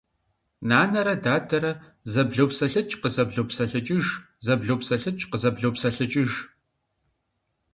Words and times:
Нанэрэ 0.69 1.13
дадэрэ 1.23 1.71
зэблопсэлъыкӏ– 2.13 2.93
къызэблопсэлъыкӏыж, 3.01 4.05
зэблопсэлъыкӏ– 4.45 5.25
къызэблопсэлъыкӏыж. 5.31 6.31